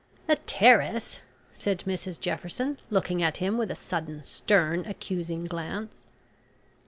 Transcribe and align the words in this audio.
"The 0.25 0.37
terrace," 0.37 1.19
said 1.53 1.83
Mrs 1.85 2.19
Jefferson, 2.19 2.79
looking 2.89 3.21
at 3.21 3.37
him 3.37 3.55
with 3.59 3.69
a 3.69 3.75
sudden 3.75 4.23
stern 4.23 4.83
accusing 4.87 5.43
glance. 5.45 6.05